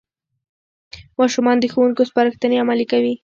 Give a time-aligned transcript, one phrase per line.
[1.19, 3.13] ماشومان د ښوونکو سپارښتنې عملي کوي